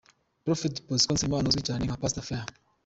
[0.45, 2.51] Prophet Bosco Nsabimana uzwi cyane nka Pastor Fire